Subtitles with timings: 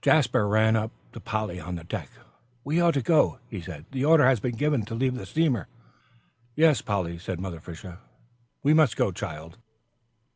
[0.00, 2.08] Jasper ran up to Polly on the deck.
[2.62, 5.66] "We ought to go," he said, "the order has been given to leave the steamer."
[6.54, 7.98] "Yes, Polly," said Mother Fisher,
[8.62, 9.58] "we must go, child."